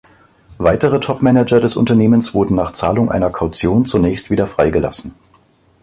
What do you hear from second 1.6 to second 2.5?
Unternehmens